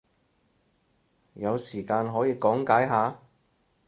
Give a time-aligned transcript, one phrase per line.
[1.35, 3.19] 有時間可以講解下？